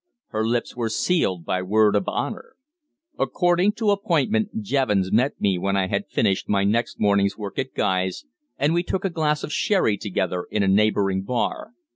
Her 0.29 0.43
lips 0.47 0.75
were 0.75 0.89
sealed 0.89 1.45
by 1.45 1.61
word 1.61 1.95
of 1.95 2.07
honour. 2.07 2.55
According 3.19 3.73
to 3.73 3.91
appointment 3.91 4.63
Jevons 4.63 5.11
met 5.11 5.39
me 5.39 5.59
when 5.59 5.77
I 5.77 5.85
had 5.89 6.09
finished 6.09 6.49
my 6.49 6.63
next 6.63 6.99
morning's 6.99 7.37
work 7.37 7.59
at 7.59 7.75
Guy's, 7.75 8.25
and 8.57 8.73
we 8.73 8.81
took 8.81 9.05
a 9.05 9.11
glass 9.11 9.43
of 9.43 9.53
sherry 9.53 9.97
together 9.97 10.47
in 10.49 10.63
a 10.63 10.67
neighbouring 10.67 11.21
bar. 11.21 11.73